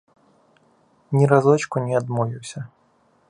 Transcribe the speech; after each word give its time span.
Ні 1.17 1.27
разочку 1.33 1.85
не 1.91 1.99
адмовіўся. 2.01 2.59